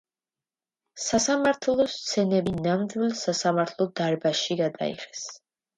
[1.03, 5.27] სასამართლოს სცენები ნამდვილ სასამართლო დარბაზში გადაიღეს.